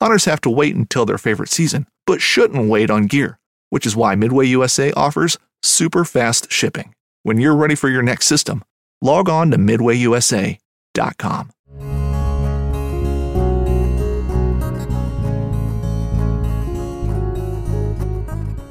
[0.00, 3.96] Hunters have to wait until their favorite season, but shouldn't wait on gear, which is
[3.96, 6.94] why Midway USA offers super fast shipping.
[7.24, 8.62] When you're ready for your next system,
[9.02, 11.50] log on to MidwayUSA.com.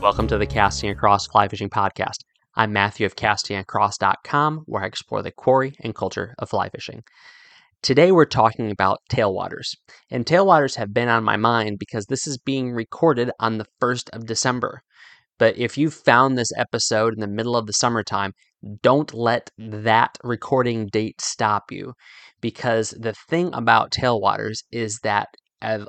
[0.02, 2.20] Welcome to the Casting Across Fly Fishing Podcast.
[2.56, 7.04] I'm Matthew of castingacross.com, where I explore the quarry and culture of fly fishing.
[7.84, 9.76] Today we're talking about tailwaters.
[10.10, 14.10] And tailwaters have been on my mind because this is being recorded on the 1st
[14.14, 14.82] of December.
[15.38, 18.32] But if you found this episode in the middle of the summertime,
[18.82, 21.94] don't let that recording date stop you.
[22.42, 25.28] Because the thing about tailwaters is that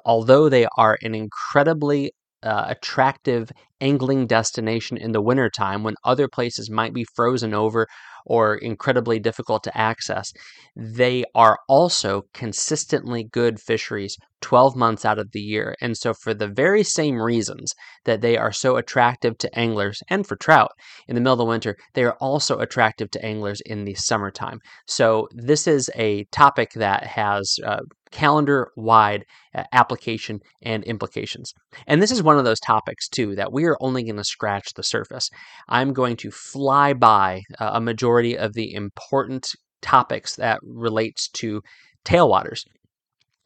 [0.04, 2.12] although they are an incredibly
[2.42, 3.50] uh, attractive
[3.80, 7.86] angling destination in the wintertime when other places might be frozen over
[8.28, 10.32] or incredibly difficult to access.
[10.76, 15.74] They are also consistently good fisheries 12 months out of the year.
[15.80, 20.26] And so, for the very same reasons that they are so attractive to anglers and
[20.26, 20.70] for trout
[21.06, 24.60] in the middle of the winter, they are also attractive to anglers in the summertime.
[24.86, 31.52] So, this is a topic that has uh, calendar wide uh, application and implications.
[31.86, 34.74] And this is one of those topics, too, that we are only going to scratch
[34.74, 35.30] the surface.
[35.68, 39.50] I'm going to fly by uh, a majority of the important
[39.82, 41.62] topics that relates to
[42.04, 42.64] tailwaters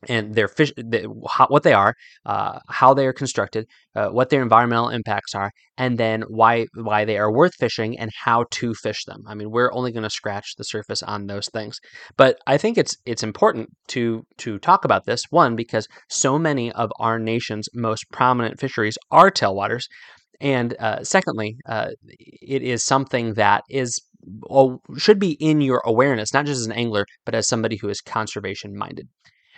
[0.08, 1.94] and their fish, the, how, what they are,
[2.26, 7.04] uh, how they are constructed, uh, what their environmental impacts are, and then why why
[7.04, 9.22] they are worth fishing and how to fish them.
[9.26, 11.78] I mean, we're only going to scratch the surface on those things,
[12.16, 16.72] but I think it's it's important to to talk about this one because so many
[16.72, 19.84] of our nation's most prominent fisheries are tailwaters,
[20.40, 24.00] and uh, secondly, uh, it is something that is
[24.42, 27.88] well, should be in your awareness, not just as an angler, but as somebody who
[27.88, 29.08] is conservation minded.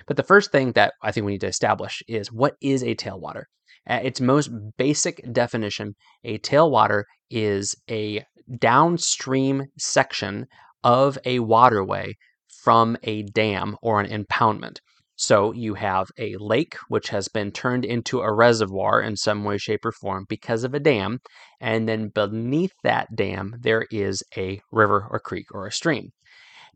[0.06, 2.94] But the first thing that I think we need to establish is what is a
[2.94, 3.44] tailwater?
[3.86, 5.94] At its most basic definition,
[6.24, 8.24] a tailwater is a
[8.58, 10.46] downstream section
[10.82, 12.14] of a waterway
[12.62, 14.78] from a dam or an impoundment.
[15.16, 19.58] So you have a lake which has been turned into a reservoir in some way,
[19.58, 21.20] shape, or form because of a dam,
[21.60, 26.10] and then beneath that dam there is a river or creek or a stream.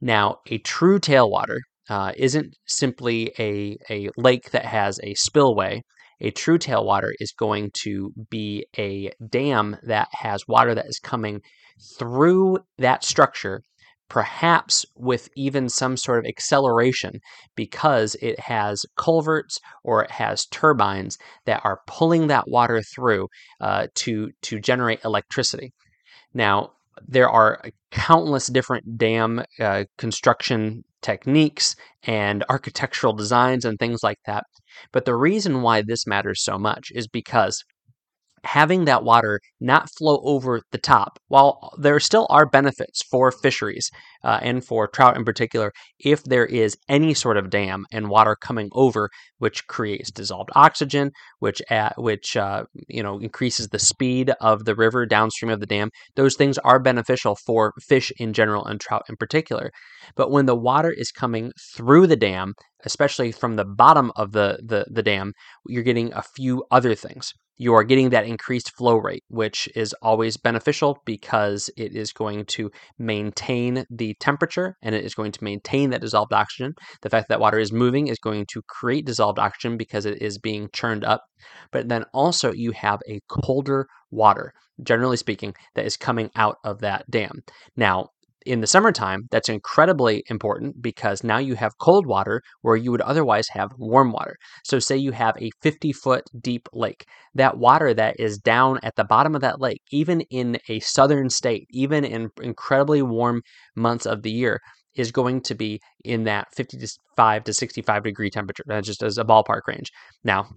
[0.01, 5.83] Now, a true tailwater uh, isn't simply a, a lake that has a spillway.
[6.21, 11.41] A true tailwater is going to be a dam that has water that is coming
[11.99, 13.63] through that structure,
[14.09, 17.21] perhaps with even some sort of acceleration
[17.55, 23.29] because it has culverts or it has turbines that are pulling that water through
[23.61, 25.73] uh, to, to generate electricity.
[26.35, 26.73] Now,
[27.07, 27.63] there are
[27.93, 34.45] countless different dam uh, construction techniques and architectural designs and things like that.
[34.93, 37.65] But the reason why this matters so much is because
[38.45, 43.91] having that water not flow over the top, while there still are benefits for fisheries
[44.25, 48.37] uh, and for trout in particular, if there is any sort of dam and water
[48.37, 54.33] coming over, which creates dissolved oxygen, which at, which uh, you know increases the speed
[54.41, 58.65] of the river downstream of the dam, those things are beneficial for fish in general
[58.65, 59.71] and trout in particular.
[60.17, 64.61] But when the water is coming through the dam, especially from the bottom of the,
[64.65, 65.33] the, the dam,
[65.67, 67.33] you're getting a few other things.
[67.59, 72.47] You are getting that increased flow rate, which is always beneficial because it is going
[72.47, 76.75] to maintain the temperature and it is going to maintain that dissolved oxygen.
[77.03, 80.39] The fact that water is moving is going to create dissolved oxygen because it is
[80.39, 81.23] being churned up.
[81.73, 84.53] But then also, you have a colder water,
[84.83, 87.43] generally speaking, that is coming out of that dam.
[87.77, 88.11] Now,
[88.47, 93.01] in the summertime, that's incredibly important because now you have cold water where you would
[93.03, 94.37] otherwise have warm water.
[94.65, 98.97] So, say you have a 50 foot deep lake, that water that is down at
[98.97, 103.43] the bottom of that lake, even in a southern state, even in incredibly warm
[103.77, 104.61] months of the year,
[104.99, 108.65] is going to be in that 55 to 65 degree temperature.
[108.67, 109.91] That's just as a ballpark range.
[110.25, 110.49] Now,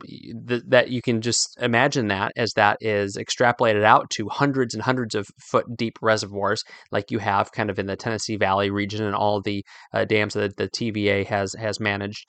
[0.48, 4.82] th- that you can just imagine that as that is extrapolated out to hundreds and
[4.84, 9.06] hundreds of foot deep reservoirs, like you have kind of in the Tennessee Valley region
[9.06, 12.26] and all the uh, dams that the TVA has has managed.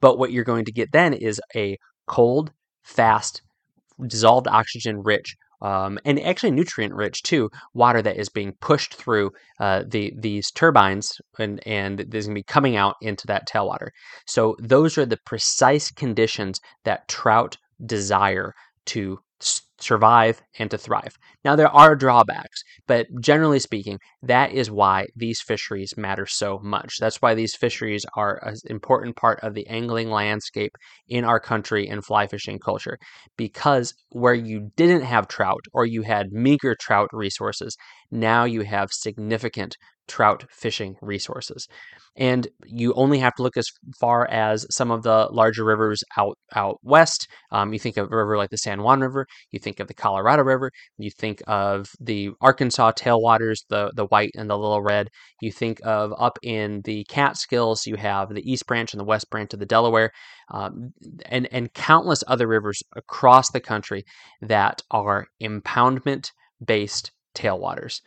[0.00, 2.52] But what you're going to get then is a cold,
[2.84, 3.42] fast,
[4.06, 9.30] dissolved oxygen rich um, and actually nutrient rich too water that is being pushed through
[9.58, 13.88] uh, the these turbines and and is going to be coming out into that tailwater
[14.26, 18.54] so those are the precise conditions that trout desire
[18.86, 19.18] to
[19.82, 21.16] survive and to thrive.
[21.44, 26.98] Now, there are drawbacks, but generally speaking, that is why these fisheries matter so much.
[27.00, 30.72] That's why these fisheries are an important part of the angling landscape
[31.08, 32.98] in our country and fly fishing culture.
[33.36, 37.76] Because where you didn't have trout or you had meager trout resources,
[38.10, 39.76] now you have significant
[40.10, 41.68] trout fishing resources.
[42.16, 43.68] And you only have to look as
[44.00, 47.28] far as some of the larger rivers out out west.
[47.52, 49.94] Um, you think of a river like the San Juan River, you think of the
[49.94, 55.08] Colorado River, you think of the Arkansas tailwaters, the the white and the little red.
[55.40, 59.30] You think of up in the Catskills, you have the East Branch and the West
[59.30, 60.10] Branch of the Delaware,
[60.52, 60.92] um,
[61.26, 64.04] and and countless other rivers across the country
[64.42, 66.32] that are impoundment
[66.64, 68.00] based tailwaters.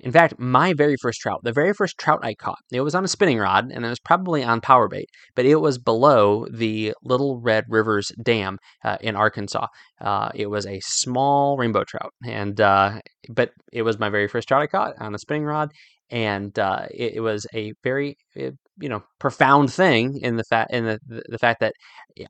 [0.00, 3.04] In fact, my very first trout, the very first trout I caught, it was on
[3.04, 6.94] a spinning rod and it was probably on power bait, but it was below the
[7.02, 9.66] Little Red Rivers Dam uh, in Arkansas.
[10.00, 13.00] Uh, it was a small rainbow trout, and uh,
[13.30, 15.72] but it was my very first trout I caught on a spinning rod,
[16.10, 20.84] and uh, it, it, was a very you know profound thing in the fact in
[20.84, 20.98] the,
[21.28, 21.74] the fact that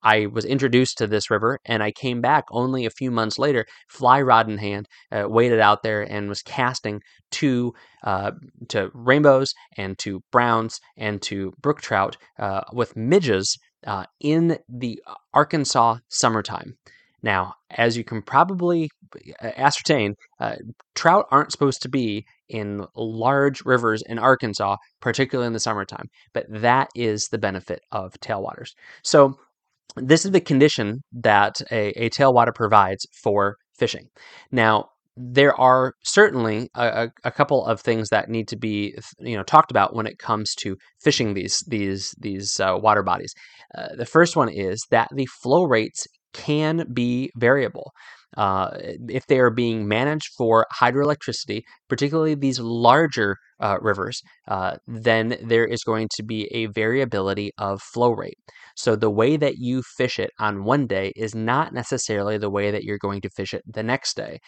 [0.03, 3.67] I was introduced to this river and I came back only a few months later,
[3.89, 7.03] fly rod in hand, uh, waded out there and was casting
[7.33, 7.73] to
[8.05, 8.33] uh,
[8.69, 15.01] to rainbows and to browns and to brook trout uh, with midges uh, in the
[15.35, 16.77] Arkansas summertime.
[17.23, 18.89] Now, as you can probably
[19.41, 20.57] ascertain, uh,
[20.95, 26.47] trout aren't supposed to be in large rivers in Arkansas, particularly in the summertime, but
[26.49, 28.71] that is the benefit of tailwaters.
[29.03, 29.35] So,
[29.97, 34.09] this is the condition that a, a tailwater provides for fishing.
[34.53, 39.43] Now, there are certainly a, a, couple of things that need to be you know
[39.43, 43.33] talked about when it comes to fishing these these these uh, water bodies.
[43.77, 47.93] Uh, the first one is that the flow rates can be variable.
[48.37, 48.71] Uh,
[49.09, 55.67] if they are being managed for hydroelectricity, particularly these larger uh, rivers, uh, then there
[55.67, 58.39] is going to be a variability of flow rate.
[58.77, 62.71] So the way that you fish it on one day is not necessarily the way
[62.71, 64.39] that you're going to fish it the next day.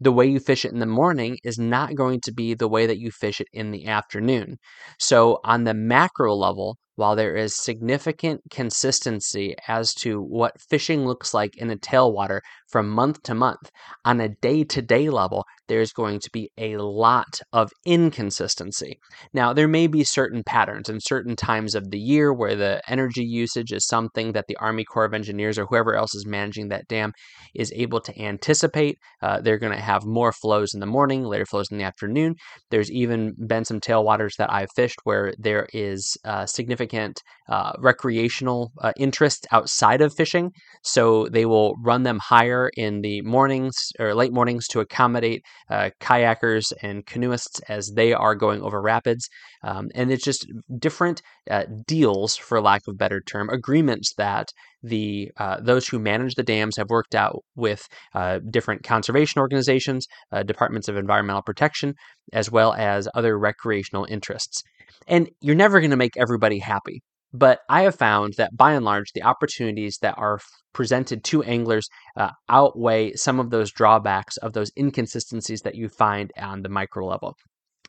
[0.00, 2.86] The way you fish it in the morning is not going to be the way
[2.86, 4.56] that you fish it in the afternoon.
[4.98, 11.32] So on the macro level, while there is significant consistency as to what fishing looks
[11.32, 13.70] like in a tailwater from month to month,
[14.04, 18.98] on a day to day level, there's going to be a lot of inconsistency.
[19.32, 23.24] Now, there may be certain patterns and certain times of the year where the energy
[23.24, 26.88] usage is something that the Army Corps of Engineers or whoever else is managing that
[26.88, 27.12] dam
[27.54, 28.96] is able to anticipate.
[29.22, 32.34] Uh, they're going to have more flows in the morning, later flows in the afternoon.
[32.70, 37.72] There's even been some tailwaters that I've fished where there is uh, significant significant uh,
[37.78, 40.50] recreational uh, interest outside of fishing.
[40.82, 45.90] So they will run them higher in the mornings or late mornings to accommodate uh,
[46.00, 49.28] kayakers and canoeists as they are going over rapids.
[49.62, 50.46] Um, and it's just
[50.78, 54.48] different uh, deals, for lack of a better term, agreements that
[54.82, 60.06] the uh, those who manage the dams have worked out with uh, different conservation organizations,
[60.44, 61.94] departments of environmental protection,
[62.32, 64.62] as well as other recreational interests.
[65.08, 67.02] And you're never going to make everybody happy.
[67.38, 70.40] But I have found that by and large, the opportunities that are
[70.72, 76.32] presented to anglers uh, outweigh some of those drawbacks of those inconsistencies that you find
[76.38, 77.36] on the micro level.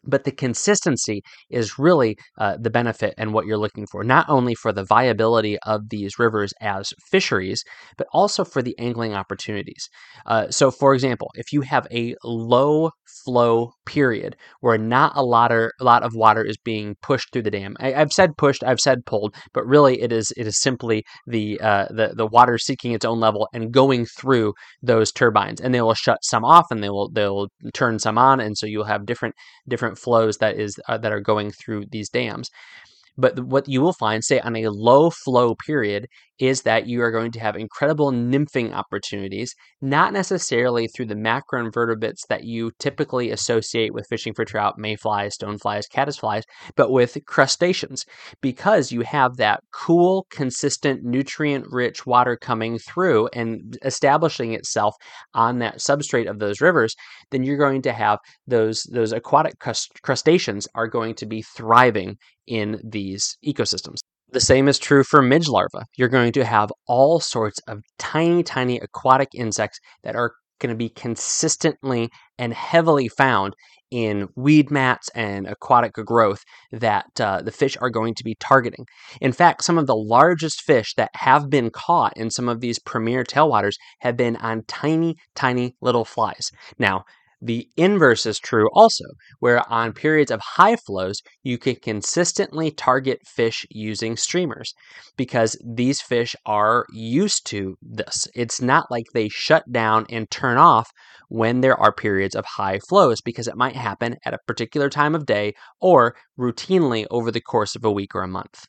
[0.08, 4.56] But the consistency is really uh, the benefit and what you're looking for, not only
[4.56, 7.64] for the viability of these rivers as fisheries,
[7.98, 9.90] but also for the angling opportunities.
[10.26, 12.90] Uh, so, for example, if you have a low
[13.24, 17.42] flow period where not a lot, of, a lot of water is being pushed through
[17.42, 20.60] the dam, I, have said pushed, I've said pulled, but really it is it is
[20.60, 25.62] simply the uh, the the water seeking its own level and going through those turbines,
[25.62, 28.66] and they will shut some off and they will they'll turn some on, and so
[28.66, 29.36] you'll have different
[29.68, 32.50] different flows that is uh, that are going through these dams.
[33.18, 36.08] But what you will find, say, on a low flow period,
[36.40, 42.28] is that you are going to have incredible nymphing opportunities, not necessarily through the macroinvertebrates
[42.30, 46.44] that you typically associate with fishing for trout, mayflies, stoneflies, caddisflies,
[46.76, 48.06] but with crustaceans,
[48.42, 54.96] because you have that cool, consistent, nutrient rich water coming through and establishing itself
[55.34, 56.96] on that substrate of those rivers,
[57.32, 59.54] then you're going to have those, those aquatic
[60.04, 62.16] crustaceans are going to be thriving
[62.46, 63.98] in these ecosystems.
[64.30, 65.86] The same is true for midge larvae.
[65.98, 70.76] You're going to have all sorts of tiny, tiny aquatic insects that are going to
[70.76, 73.54] be consistently and heavily found
[73.90, 78.86] in weed mats and aquatic growth that uh, the fish are going to be targeting.
[79.22, 82.80] In fact, some of the largest fish that have been caught in some of these
[82.80, 86.52] premier tailwaters have been on tiny, tiny little flies.
[86.78, 87.06] Now,
[87.42, 89.06] the inverse is true also,
[89.40, 94.74] where on periods of high flows, you can consistently target fish using streamers
[95.18, 98.28] because these fish are used to this.
[98.36, 100.90] It's not like they shut down and turn off
[101.30, 105.14] when there are periods of high flows because it might happen at a particular time
[105.14, 108.66] of day or routinely over the course of a week or a month.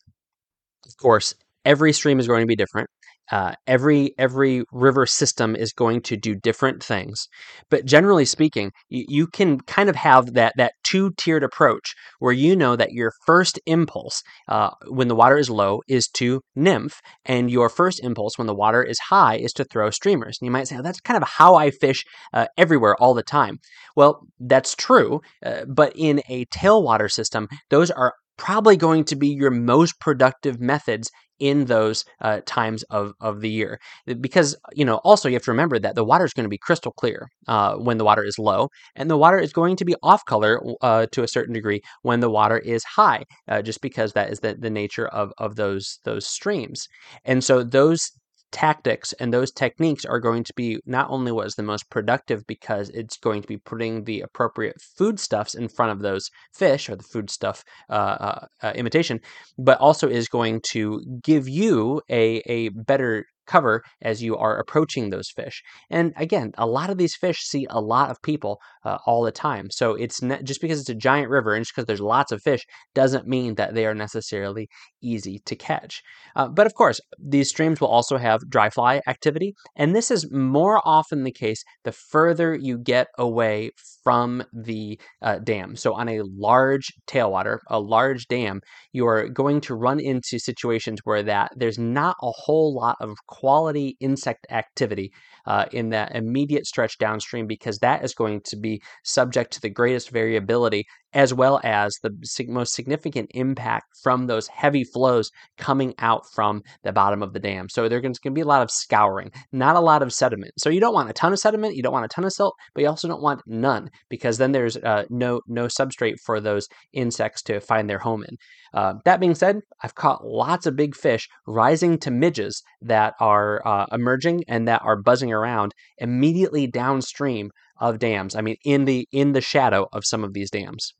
[0.86, 1.34] Of course,
[1.64, 2.88] every stream is going to be different.
[3.30, 7.28] Uh, every every river system is going to do different things,
[7.70, 12.32] but generally speaking, you, you can kind of have that that two tiered approach where
[12.32, 17.00] you know that your first impulse uh, when the water is low is to nymph,
[17.24, 20.38] and your first impulse when the water is high is to throw streamers.
[20.40, 23.22] And you might say oh, that's kind of how I fish uh, everywhere all the
[23.22, 23.58] time.
[23.96, 29.28] Well, that's true, uh, but in a tailwater system, those are probably going to be
[29.28, 33.78] your most productive methods in those uh, times of, of the year.
[34.20, 36.58] Because, you know, also you have to remember that the water is going to be
[36.58, 39.94] crystal clear uh, when the water is low, and the water is going to be
[40.02, 44.14] off color uh, to a certain degree when the water is high, uh, just because
[44.14, 46.88] that is the, the nature of, of those, those streams.
[47.24, 48.10] And so those
[48.50, 52.46] tactics and those techniques are going to be not only what is the most productive
[52.46, 56.96] because it's going to be putting the appropriate foodstuffs in front of those fish or
[56.96, 59.20] the foodstuff uh, uh, uh, imitation,
[59.58, 65.10] but also is going to give you a, a better cover as you are approaching
[65.10, 65.62] those fish.
[65.90, 69.32] And again, a lot of these fish see a lot of people uh, all the
[69.48, 69.66] time.
[69.70, 72.40] So it's not, just because it's a giant river and just because there's lots of
[72.42, 72.64] fish
[72.94, 74.68] doesn't mean that they are necessarily
[75.02, 76.02] easy to catch.
[76.36, 77.00] Uh, but of course,
[77.34, 81.62] these streams will also have dry fly activity, and this is more often the case
[81.84, 83.70] the further you get away
[84.02, 85.76] from the uh, dam.
[85.76, 88.60] So on a large tailwater, a large dam,
[88.92, 93.16] you are going to run into situations where that there's not a whole lot of
[93.26, 95.10] quality insect activity
[95.46, 98.56] uh, in that immediate stretch downstream because that is going to
[99.04, 102.10] subject to the greatest variability as well as the
[102.48, 107.68] most significant impact from those heavy flows coming out from the bottom of the dam.
[107.68, 110.52] So there's going to be a lot of scouring, not a lot of sediment.
[110.58, 112.54] So you don't want a ton of sediment, you don't want a ton of silt,
[112.74, 116.68] but you also don't want none because then there's uh, no no substrate for those
[116.92, 118.36] insects to find their home in.
[118.74, 123.66] Uh, that being said, I've caught lots of big fish rising to midges that are
[123.66, 128.34] uh, emerging and that are buzzing around immediately downstream of dams.
[128.34, 130.92] I mean, in the in the shadow of some of these dams.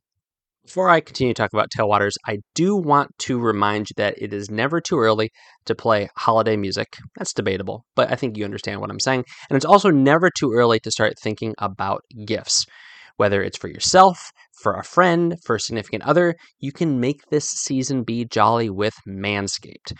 [0.64, 4.34] Before I continue to talk about tailwaters, I do want to remind you that it
[4.34, 5.30] is never too early
[5.64, 6.98] to play holiday music.
[7.16, 9.24] That's debatable, but I think you understand what I'm saying.
[9.48, 12.66] And it's also never too early to start thinking about gifts.
[13.18, 14.32] Whether it's for yourself,
[14.62, 18.94] for a friend, for a significant other, you can make this season be jolly with
[19.06, 19.92] Manscaped.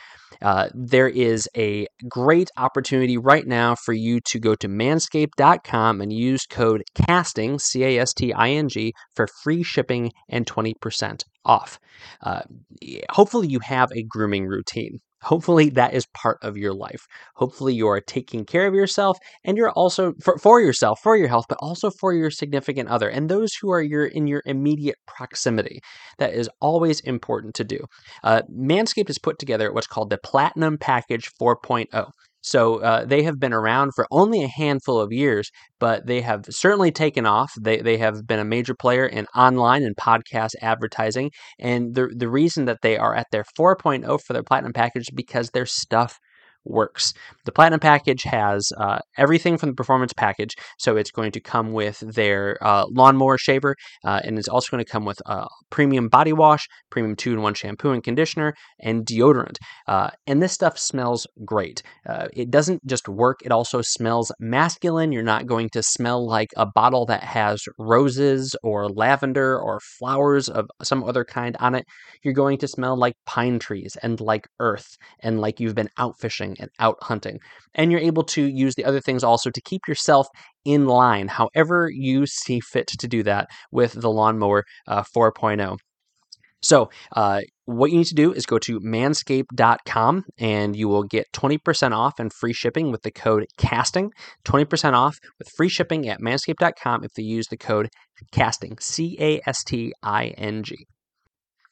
[0.42, 6.12] Uh, there is a great opportunity right now for you to go to manscaped.com and
[6.12, 11.22] use code CASTING, C A S T I N G, for free shipping and 20%
[11.44, 11.78] off.
[12.22, 12.42] Uh,
[13.10, 15.00] hopefully, you have a grooming routine.
[15.22, 17.06] Hopefully, that is part of your life.
[17.36, 21.28] Hopefully, you are taking care of yourself and you're also for, for yourself, for your
[21.28, 24.96] health, but also for your significant other and those who are your in your immediate
[25.06, 25.80] proximity.
[26.18, 27.80] That is always important to do.
[28.22, 32.10] Uh, Manscaped has put together what's called the Platinum Package 4.0.
[32.40, 36.46] So uh, they have been around for only a handful of years, but they have
[36.48, 37.52] certainly taken off.
[37.60, 41.30] They, they have been a major player in online and podcast advertising.
[41.58, 45.10] And the, the reason that they are at their 4.0 for their platinum package is
[45.14, 46.18] because their stuff
[46.68, 47.12] works.
[47.44, 51.72] The Platinum package has uh, everything from the performance package, so it's going to come
[51.72, 56.08] with their uh, lawnmower shaver, uh, and it's also going to come with a premium
[56.08, 59.56] body wash, premium two in one shampoo and conditioner, and deodorant.
[59.86, 61.82] Uh, and this stuff smells great.
[62.08, 65.12] Uh, it doesn't just work; it also smells masculine.
[65.12, 70.48] You're not going to smell like a bottle that has roses or lavender or flowers
[70.48, 71.84] of some other kind on it.
[72.22, 76.18] You're going to smell like pine trees and like earth and like you've been out
[76.18, 77.38] fishing and out hunting.
[77.74, 80.26] And you're able to use the other things also to keep yourself
[80.64, 85.78] in line, however you see fit to do that with the Lawnmower uh, 4.0.
[86.60, 91.26] So, uh, what you need to do is go to manscaped.com and you will get
[91.32, 94.10] 20% off and free shipping with the code CASTING.
[94.44, 97.88] 20% off with free shipping at manscaped.com if you use the code
[98.32, 98.78] CASTING.
[98.80, 100.86] C A S T I N G.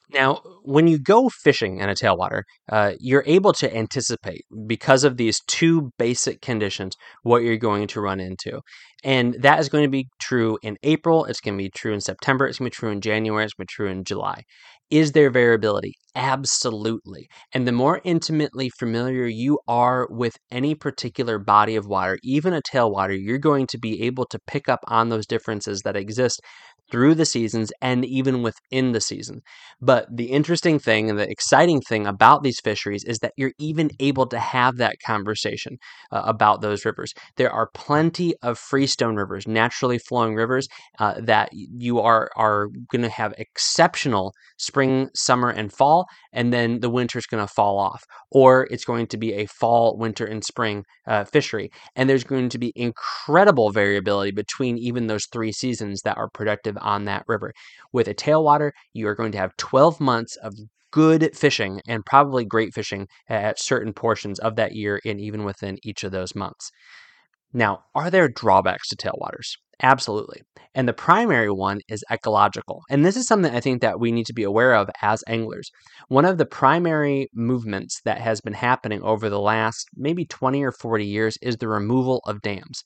[0.08, 5.16] Now, when you go fishing in a tailwater, uh, you're able to anticipate because of
[5.16, 8.60] these two basic conditions what you're going to run into.
[9.02, 12.00] And that is going to be true in April, it's going to be true in
[12.00, 14.42] September, it's going to be true in January, it's going to be true in July.
[14.90, 15.94] Is there variability?
[16.14, 17.28] Absolutely.
[17.52, 22.62] And the more intimately familiar you are with any particular body of water, even a
[22.62, 26.40] tailwater, you're going to be able to pick up on those differences that exist
[26.90, 29.40] through the seasons and even within the season.
[29.80, 33.90] But the interesting thing and the exciting thing about these fisheries is that you're even
[33.98, 35.78] able to have that conversation
[36.12, 37.12] uh, about those rivers.
[37.36, 40.68] There are plenty of freestone rivers, naturally flowing rivers
[41.00, 44.32] uh, that you are are going to have exceptional
[44.76, 48.84] spring, summer, and fall, and then the winter is going to fall off, or it's
[48.84, 52.74] going to be a fall, winter, and spring uh, fishery, and there's going to be
[52.76, 57.54] incredible variability between even those three seasons that are productive on that river.
[57.94, 60.52] With a tailwater, you are going to have 12 months of
[60.90, 65.78] good fishing and probably great fishing at certain portions of that year and even within
[65.84, 66.70] each of those months.
[67.54, 69.56] Now, are there drawbacks to tailwaters?
[69.82, 70.42] Absolutely.
[70.74, 72.82] And the primary one is ecological.
[72.88, 75.70] And this is something I think that we need to be aware of as anglers.
[76.08, 80.72] One of the primary movements that has been happening over the last maybe 20 or
[80.72, 82.84] 40 years is the removal of dams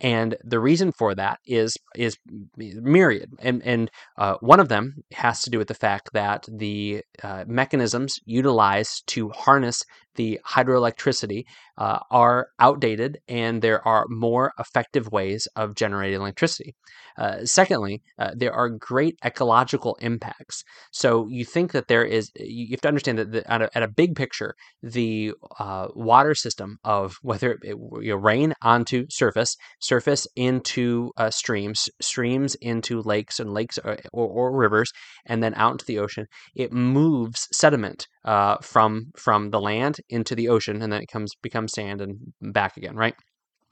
[0.00, 2.18] and the reason for that is is
[2.56, 7.02] myriad and and uh, one of them has to do with the fact that the
[7.22, 9.82] uh, mechanisms utilized to harness
[10.14, 11.44] the hydroelectricity
[11.76, 16.74] uh, are outdated and there are more effective ways of generating electricity.
[17.16, 20.64] Uh, secondly, uh, there are great ecological impacts.
[20.92, 23.82] So you think that there is, you have to understand that the, at, a, at,
[23.82, 29.56] a, big picture, the uh, water system of whether it, you know, rain onto surface,
[29.80, 34.92] surface into uh, streams, streams into lakes and lakes or, uh, or, or, rivers,
[35.26, 40.34] and then out into the ocean, it moves sediment Uh, from from the land into
[40.34, 43.14] the ocean, and then it comes becomes sand and back again, right?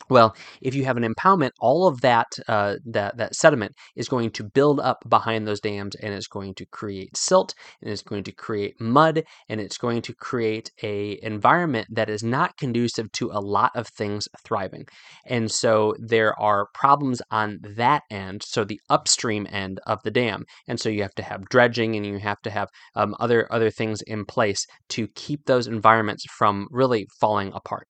[0.09, 4.31] Well, if you have an impoundment, all of that uh, that that sediment is going
[4.33, 8.25] to build up behind those dams, and it's going to create silt, and it's going
[8.25, 13.31] to create mud, and it's going to create a environment that is not conducive to
[13.33, 14.87] a lot of things thriving.
[15.27, 20.45] And so there are problems on that end, so the upstream end of the dam,
[20.69, 23.71] and so you have to have dredging, and you have to have um, other other
[23.71, 27.87] things in place to keep those environments from really falling apart.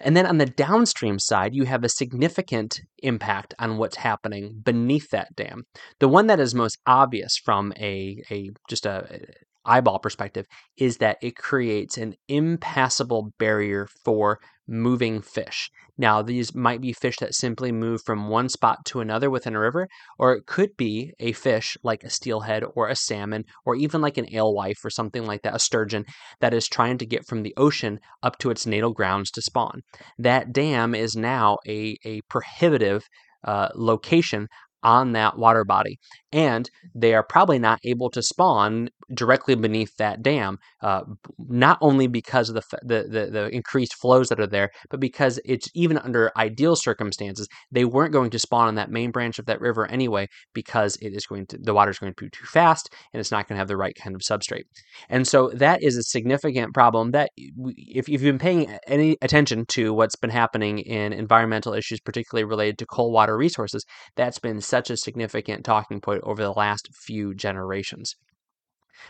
[0.00, 5.10] And then on the downstream side, you have a significant impact on what's happening beneath
[5.10, 5.64] that dam.
[5.98, 9.26] The one that is most obvious from a, a just a
[9.64, 15.70] eyeball perspective is that it creates an impassable barrier for moving fish.
[15.96, 19.60] Now, these might be fish that simply move from one spot to another within a
[19.60, 24.00] river, or it could be a fish like a steelhead or a salmon, or even
[24.00, 26.04] like an alewife or something like that, a sturgeon,
[26.40, 29.80] that is trying to get from the ocean up to its natal grounds to spawn.
[30.18, 33.02] That dam is now a, a prohibitive
[33.44, 34.46] uh, location
[34.82, 35.98] on that water body.
[36.30, 41.02] And they are probably not able to spawn directly beneath that dam, uh,
[41.38, 45.40] not only because of the, the, the, the, increased flows that are there, but because
[45.44, 49.46] it's even under ideal circumstances, they weren't going to spawn on that main branch of
[49.46, 52.46] that river anyway, because it is going to, the water is going to be too
[52.46, 54.64] fast and it's not going to have the right kind of substrate.
[55.08, 59.66] And so that is a significant problem that if, if you've been paying any attention
[59.70, 63.84] to what's been happening in environmental issues, particularly related to cold water resources,
[64.16, 68.14] that's been such a significant talking point over the last few generations.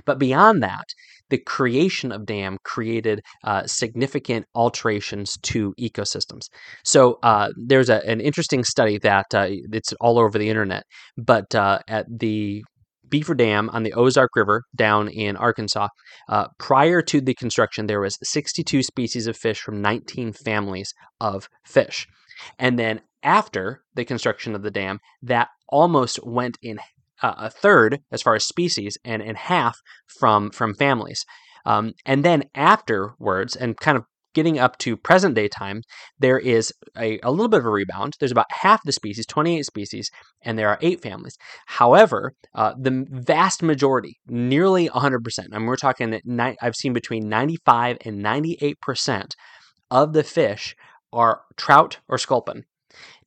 [0.04, 0.84] But beyond that,
[1.30, 6.46] the creation of dam created uh, significant alterations to ecosystems.
[6.84, 10.84] So uh, there's a, an interesting study that uh, it's all over the internet,
[11.16, 12.62] but uh, at the
[13.08, 15.88] Beaver Dam on the Ozark River down in Arkansas.
[16.28, 21.48] Uh, prior to the construction, there was 62 species of fish from 19 families of
[21.64, 22.06] fish,
[22.58, 26.78] and then after the construction of the dam, that almost went in
[27.22, 29.78] uh, a third as far as species and in half
[30.18, 31.24] from from families.
[31.66, 34.04] Um, and then afterwards, and kind of
[34.34, 35.82] getting up to present day time,
[36.18, 38.14] there is a, a little bit of a rebound.
[38.18, 40.10] There's about half the species, 28 species,
[40.42, 41.36] and there are eight families.
[41.66, 47.98] However, uh, the vast majority, nearly 100%, and we're talking, ni- I've seen between 95
[48.04, 49.32] and 98%
[49.90, 50.76] of the fish
[51.12, 52.64] are trout or sculpin.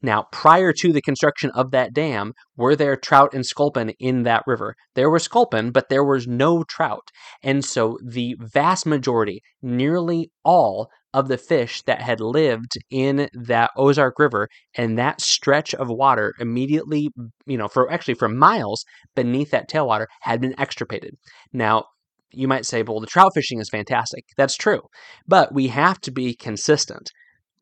[0.02, 4.44] Now, prior to the construction of that dam, were there trout and sculpin in that
[4.48, 4.76] river?
[4.96, 7.10] There were sculpin, but there was no trout.
[7.44, 13.72] And so the vast majority, nearly all of the fish that had lived in that
[13.78, 17.10] Ozark River and that stretch of water immediately,
[17.46, 18.86] you know, for actually for miles
[19.16, 21.16] beneath that tailwater had been extirpated.
[21.54, 21.86] Now,
[22.32, 24.24] you might say, well, the trout fishing is fantastic.
[24.38, 24.82] That's true.
[25.28, 27.12] But we have to be consistent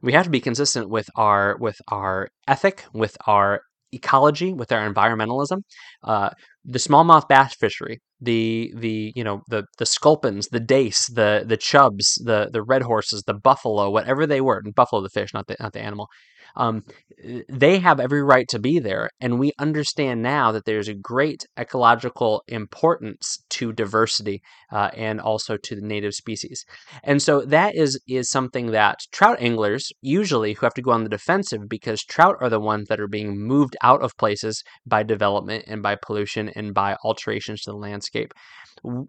[0.01, 4.87] we have to be consistent with our with our ethic, with our ecology, with our
[4.91, 5.61] environmentalism.
[6.03, 6.29] Uh,
[6.65, 11.57] the smallmouth bass fishery, the the you know the the sculpins, the dace, the the
[11.57, 15.47] chubs, the the red horses, the buffalo, whatever they were, and buffalo the fish, not
[15.47, 16.07] the not the animal.
[16.55, 16.83] Um,
[17.49, 21.45] they have every right to be there, and we understand now that there's a great
[21.57, 26.65] ecological importance to diversity uh, and also to the native species.
[27.03, 31.03] And so that is is something that trout anglers usually who have to go on
[31.03, 35.03] the defensive because trout are the ones that are being moved out of places by
[35.03, 38.33] development and by pollution and by alterations to the landscape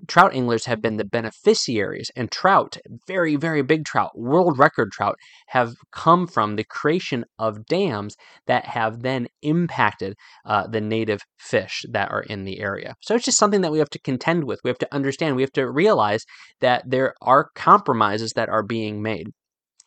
[0.07, 5.17] trout anglers have been the beneficiaries, and trout, very, very big trout, world record trout,
[5.49, 11.85] have come from the creation of dams that have then impacted uh, the native fish
[11.91, 12.95] that are in the area.
[13.01, 14.61] So it's just something that we have to contend with.
[14.65, 16.25] We have to understand, we have to realize
[16.61, 19.29] that there are compromises that are being made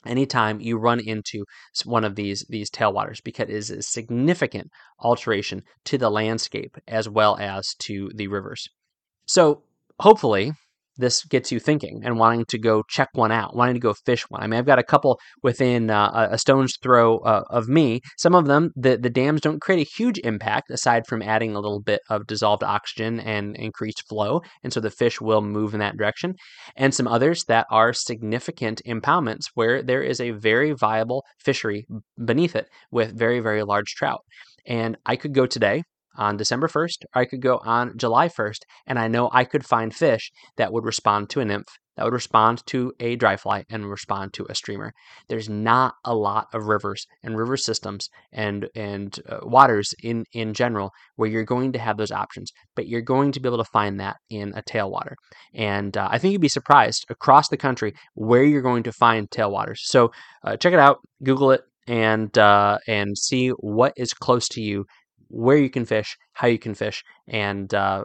[0.06, 1.46] anytime you run into
[1.86, 4.70] one of these these tailwaters because it is a significant
[5.00, 8.68] alteration to the landscape as well as to the rivers.
[9.26, 9.64] So
[10.00, 10.54] hopefully
[10.98, 14.24] this gets you thinking and wanting to go check one out, wanting to go fish
[14.30, 14.42] one.
[14.44, 18.02] I mean, I've got a couple within uh, a stone's throw uh, of me.
[18.18, 21.60] Some of them, the, the dams don't create a huge impact aside from adding a
[21.60, 24.42] little bit of dissolved oxygen and increased flow.
[24.64, 26.36] And so the fish will move in that direction.
[26.76, 31.86] And some others that are significant impoundments where there is a very viable fishery
[32.24, 34.22] beneath it with very, very large trout.
[34.66, 35.84] And I could go today
[36.16, 39.66] on December 1st, or I could go on July 1st, and I know I could
[39.66, 43.66] find fish that would respond to a nymph, that would respond to a dry fly,
[43.70, 44.94] and respond to a streamer.
[45.30, 50.54] There's not a lot of rivers and river systems and and uh, waters in in
[50.54, 53.66] general where you're going to have those options, but you're going to be able to
[53.66, 55.14] find that in a tailwater.
[55.54, 59.30] And uh, I think you'd be surprised across the country where you're going to find
[59.30, 59.80] tailwaters.
[59.80, 60.12] So
[60.44, 64.86] uh, check it out, Google it, and uh, and see what is close to you
[65.34, 68.04] where you can fish, how you can fish, and uh,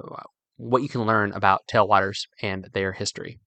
[0.56, 3.38] what you can learn about tailwaters and their history.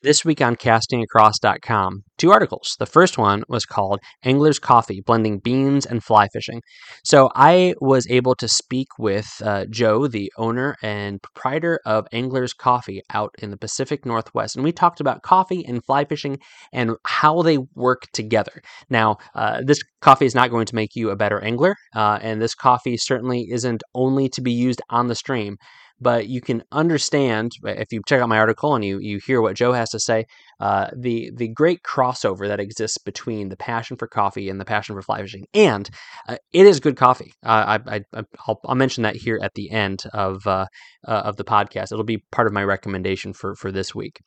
[0.00, 2.76] This week on castingacross.com, two articles.
[2.78, 6.62] The first one was called Angler's Coffee Blending Beans and Fly Fishing.
[7.02, 12.54] So I was able to speak with uh, Joe, the owner and proprietor of Angler's
[12.54, 14.54] Coffee out in the Pacific Northwest.
[14.54, 16.38] And we talked about coffee and fly fishing
[16.72, 18.62] and how they work together.
[18.88, 22.40] Now, uh, this coffee is not going to make you a better angler, uh, and
[22.40, 25.56] this coffee certainly isn't only to be used on the stream
[26.00, 29.56] but you can understand if you check out my article and you you hear what
[29.56, 30.26] Joe has to say,
[30.60, 34.94] uh, the the great crossover that exists between the passion for coffee and the passion
[34.94, 35.88] for fly fishing, and
[36.28, 37.32] uh, it is good coffee.
[37.44, 40.66] Uh, I, I will I'll mention that here at the end of uh,
[41.06, 41.92] uh, of the podcast.
[41.92, 44.20] It'll be part of my recommendation for for this week.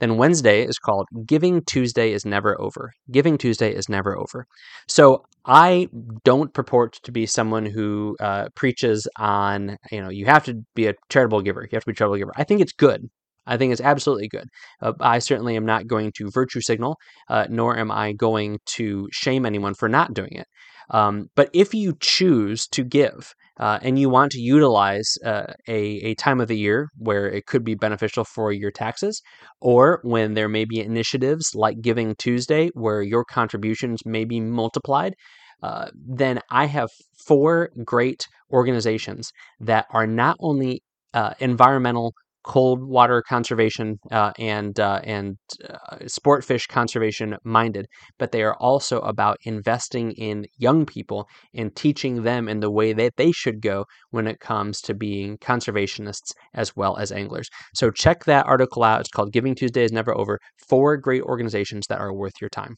[0.00, 2.92] Then Wednesday is called Giving Tuesday is Never Over.
[3.10, 4.46] Giving Tuesday is never over.
[4.86, 5.88] So I
[6.24, 10.86] don't purport to be someone who uh, preaches on, you know, you have to be
[10.86, 11.62] a charitable giver.
[11.62, 12.32] You have to be a charitable giver.
[12.36, 13.08] I think it's good.
[13.46, 14.48] I think it's absolutely good.
[14.82, 16.98] Uh, I certainly am not going to virtue signal,
[17.30, 20.46] uh, nor am I going to shame anyone for not doing it.
[20.90, 25.78] Um, but if you choose to give, uh, and you want to utilize uh, a,
[25.78, 29.20] a time of the year where it could be beneficial for your taxes,
[29.60, 35.14] or when there may be initiatives like Giving Tuesday where your contributions may be multiplied,
[35.62, 36.88] uh, then I have
[37.26, 40.82] four great organizations that are not only
[41.14, 42.14] uh, environmental
[42.44, 45.36] cold water conservation uh, and uh, and
[45.68, 47.86] uh, sport fish conservation minded,
[48.18, 52.92] but they are also about investing in young people and teaching them in the way
[52.92, 57.48] that they should go when it comes to being conservationists as well as anglers.
[57.74, 59.00] So check that article out.
[59.00, 62.76] It's called "Giving Tuesday is Never Over." Four great organizations that are worth your time.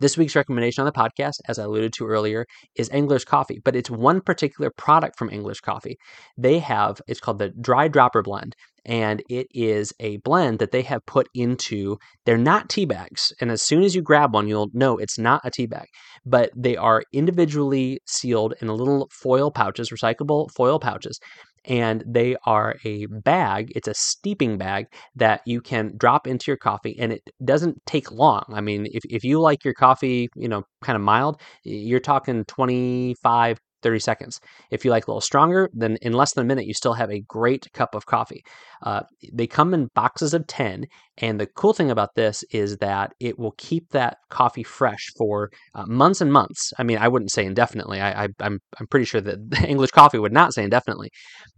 [0.00, 3.76] This week's recommendation on the podcast, as I alluded to earlier, is Angler's Coffee, but
[3.76, 5.98] it's one particular product from Angler's Coffee.
[6.36, 10.82] They have, it's called the Dry Dropper Blend, and it is a blend that they
[10.82, 13.32] have put into, they're not tea bags.
[13.40, 15.86] And as soon as you grab one, you'll know it's not a tea bag,
[16.26, 21.20] but they are individually sealed in little foil pouches, recyclable foil pouches
[21.64, 23.72] and they are a bag.
[23.74, 28.10] It's a steeping bag that you can drop into your coffee, and it doesn't take
[28.12, 28.44] long.
[28.52, 32.44] I mean, if, if you like your coffee, you know, kind of mild, you're talking
[32.44, 34.40] 25 30 seconds.
[34.70, 37.10] If you like a little stronger, then in less than a minute, you still have
[37.10, 38.42] a great cup of coffee.
[38.82, 40.86] Uh, they come in boxes of 10.
[41.18, 45.50] And the cool thing about this is that it will keep that coffee fresh for
[45.74, 46.72] uh, months and months.
[46.76, 48.00] I mean, I wouldn't say indefinitely.
[48.00, 51.10] I, am I'm, I'm pretty sure that Angler's coffee would not say indefinitely.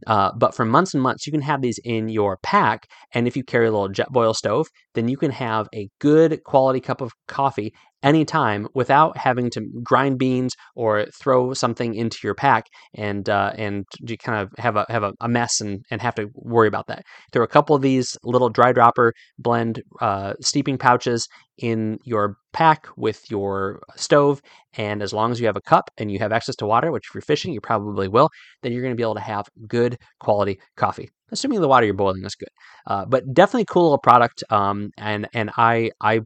[0.07, 2.87] Uh, but for months and months, you can have these in your pack.
[3.13, 6.81] And if you carry a little Jetboil stove, then you can have a good quality
[6.81, 7.73] cup of coffee
[8.07, 13.85] anytime without having to grind beans or throw something into your pack and uh, and
[14.01, 17.03] you kind of have a have a, mess and, and have to worry about that.
[17.33, 22.87] Throw a couple of these little dry dropper blend uh, steeping pouches in your pack
[22.97, 24.41] with your stove.
[24.77, 27.07] And as long as you have a cup and you have access to water, which
[27.09, 28.31] if you're fishing, you probably will,
[28.63, 31.11] then you're going to be able to have good quality coffee.
[31.33, 32.51] Assuming the water you're boiling is good,
[32.87, 34.45] uh, but definitely cool little product.
[34.49, 36.21] Um, and and I I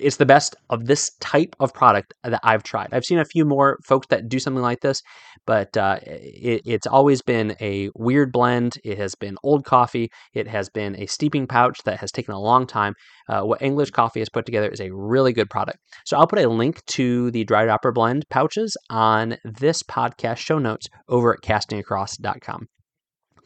[0.00, 2.88] it's the best of this type of product that I've tried.
[2.92, 5.02] I've seen a few more folks that do something like this,
[5.46, 8.78] but uh, it, it's always been a weird blend.
[8.84, 10.10] It has been old coffee.
[10.34, 12.94] It has been a steeping pouch that has taken a long time.
[13.28, 15.78] Uh, what Angler's Coffee has put together is a really good product.
[16.04, 20.58] So I'll put a link to the dry dropper blend pouches on this podcast show
[20.58, 22.68] notes over at castingacross.com.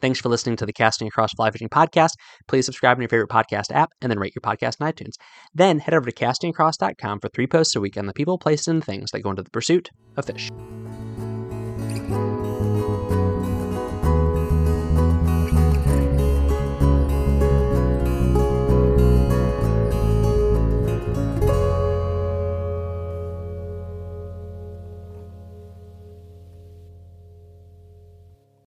[0.03, 2.15] Thanks for listening to the Casting Across Fly Fishing podcast.
[2.49, 5.13] Please subscribe in your favorite podcast app and then rate your podcast on iTunes.
[5.55, 8.83] Then head over to castingacross.com for three posts a week on the people, places, and
[8.83, 10.49] things that go into the pursuit of fish.